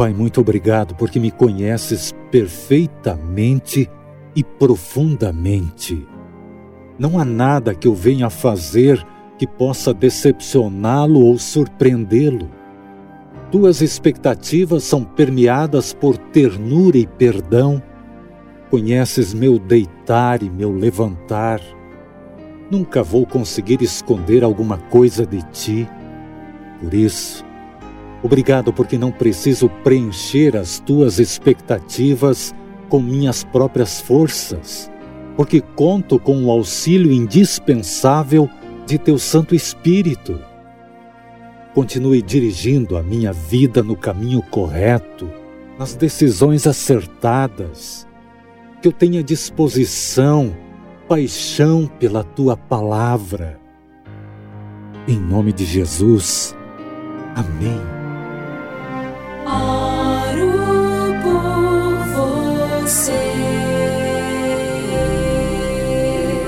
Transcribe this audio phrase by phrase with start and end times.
[0.00, 3.86] Pai, muito obrigado porque me conheces perfeitamente
[4.34, 6.08] e profundamente.
[6.98, 12.48] Não há nada que eu venha a fazer que possa decepcioná-lo ou surpreendê-lo.
[13.52, 17.82] Tuas expectativas são permeadas por ternura e perdão.
[18.70, 21.60] Conheces meu deitar e meu levantar.
[22.70, 25.86] Nunca vou conseguir esconder alguma coisa de ti.
[26.80, 27.44] Por isso,
[28.22, 32.54] obrigado porque não preciso preencher as tuas expectativas
[32.88, 34.90] com minhas próprias forças,
[35.36, 38.48] porque conto com o auxílio indispensável
[38.86, 40.38] de teu Santo Espírito
[41.74, 45.30] continue dirigindo a minha vida no caminho correto,
[45.78, 48.06] nas decisões acertadas,
[48.82, 50.54] que eu tenha disposição,
[51.08, 53.58] paixão pela tua palavra.
[55.06, 56.56] Em nome de Jesus.
[57.34, 57.99] Amém.